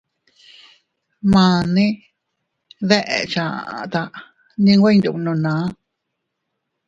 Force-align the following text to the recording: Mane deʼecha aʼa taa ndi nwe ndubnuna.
Mane 1.31 1.85
deʼecha 2.89 3.43
aʼa 3.59 3.81
taa 3.93 4.13
ndi 4.59 4.73
nwe 4.75 4.89
ndubnuna. 4.97 5.51